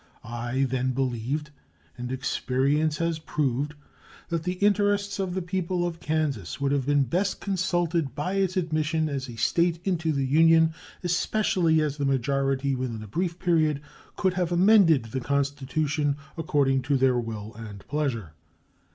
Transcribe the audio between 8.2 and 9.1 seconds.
its admission